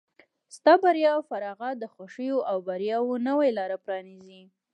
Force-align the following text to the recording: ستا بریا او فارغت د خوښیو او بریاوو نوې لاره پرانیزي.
ستا 0.55 0.73
بریا 0.83 1.11
او 1.17 1.21
فارغت 1.29 1.75
د 1.79 1.85
خوښیو 1.93 2.37
او 2.49 2.57
بریاوو 2.67 3.23
نوې 3.27 3.49
لاره 3.57 3.77
پرانیزي. 3.83 4.43